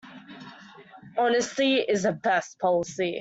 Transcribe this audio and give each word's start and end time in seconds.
Honesty 1.15 1.75
is 1.75 2.01
the 2.01 2.11
best 2.13 2.57
policy. 2.57 3.09